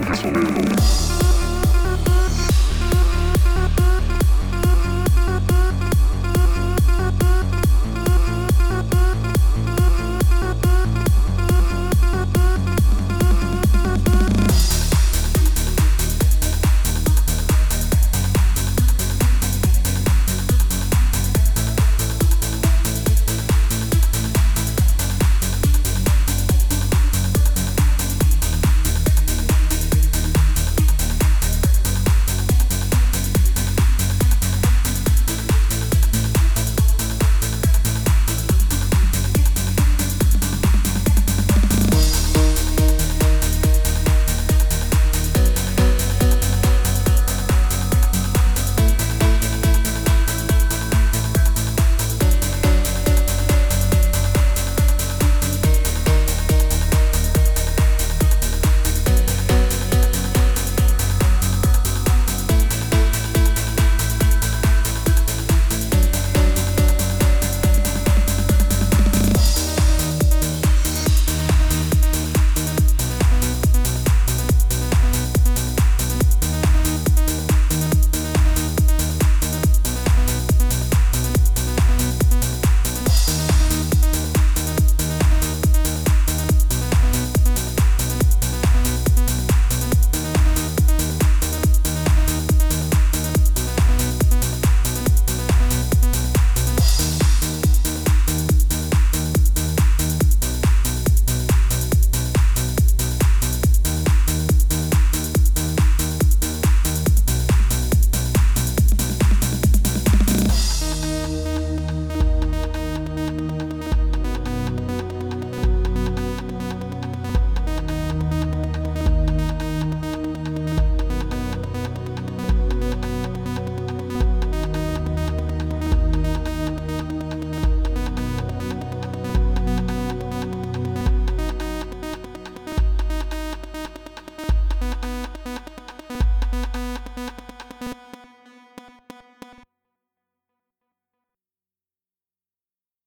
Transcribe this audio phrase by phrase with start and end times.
[0.00, 1.09] 你怕什